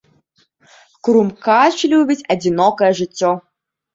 [1.07, 3.31] Крумкач любіць адзінокае жыццё.